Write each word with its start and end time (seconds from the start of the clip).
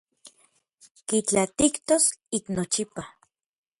Kitlaatijtos 1.07 2.05
ik 2.37 2.45
nochipa. 2.55 3.01